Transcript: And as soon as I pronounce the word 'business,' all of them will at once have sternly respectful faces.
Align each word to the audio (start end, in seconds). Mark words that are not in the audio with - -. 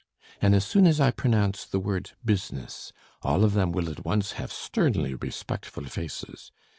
And 0.41 0.55
as 0.55 0.65
soon 0.65 0.87
as 0.87 0.99
I 0.99 1.11
pronounce 1.11 1.63
the 1.63 1.79
word 1.79 2.13
'business,' 2.25 2.91
all 3.21 3.43
of 3.43 3.53
them 3.53 3.71
will 3.71 3.87
at 3.87 4.03
once 4.03 4.31
have 4.31 4.51
sternly 4.51 5.13
respectful 5.13 5.85
faces. 5.85 6.51